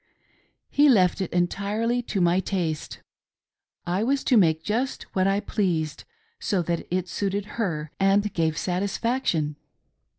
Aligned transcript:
He 0.71 0.89
left 0.89 1.21
it 1.21 1.31
entirely 1.31 2.01
to 2.01 2.19
my 2.19 2.39
taste; 2.39 3.03
I 3.85 4.01
was 4.03 4.23
to 4.23 4.35
make 4.35 4.63
just 4.63 5.03
what 5.13 5.27
I 5.27 5.39
pleased, 5.39 6.05
so 6.39 6.63
that 6.63 6.87
it 6.89 7.07
suited 7.07 7.45
her 7.61 7.91
and 7.99 8.33
gave 8.33 8.57
satisfaction. 8.57 9.57